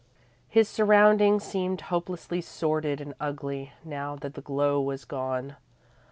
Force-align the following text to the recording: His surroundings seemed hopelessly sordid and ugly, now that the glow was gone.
His 0.47 0.67
surroundings 0.67 1.43
seemed 1.43 1.79
hopelessly 1.81 2.41
sordid 2.41 2.99
and 3.01 3.13
ugly, 3.21 3.73
now 3.85 4.15
that 4.15 4.33
the 4.33 4.41
glow 4.41 4.81
was 4.81 5.05
gone. 5.05 5.57